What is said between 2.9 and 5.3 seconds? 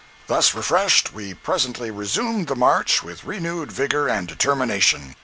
with renewed vigor and determination.